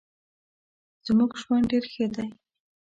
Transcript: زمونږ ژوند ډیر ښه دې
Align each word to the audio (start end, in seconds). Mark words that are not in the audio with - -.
زمونږ 1.05 1.31
ژوند 1.41 1.63
ډیر 1.71 1.83
ښه 1.93 2.05
دې 2.15 2.25